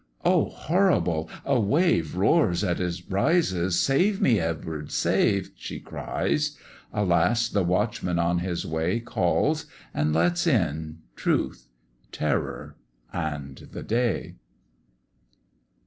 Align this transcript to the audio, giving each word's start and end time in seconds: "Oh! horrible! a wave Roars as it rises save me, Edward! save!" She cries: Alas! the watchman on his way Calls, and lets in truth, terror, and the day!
"Oh! 0.25 0.45
horrible! 0.49 1.29
a 1.45 1.59
wave 1.59 2.15
Roars 2.15 2.63
as 2.63 2.79
it 2.99 3.05
rises 3.07 3.79
save 3.79 4.19
me, 4.19 4.39
Edward! 4.39 4.91
save!" 4.91 5.51
She 5.55 5.79
cries: 5.79 6.57
Alas! 6.91 7.47
the 7.47 7.61
watchman 7.63 8.17
on 8.17 8.39
his 8.39 8.65
way 8.65 8.99
Calls, 8.99 9.67
and 9.93 10.11
lets 10.11 10.47
in 10.47 11.03
truth, 11.15 11.67
terror, 12.11 12.77
and 13.13 13.57
the 13.73 13.83
day! 13.83 14.37